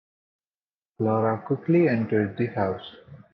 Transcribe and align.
Clara 0.97 1.43
quickly 1.45 1.87
entered 1.87 2.35
the 2.35 2.47
house. 2.47 2.95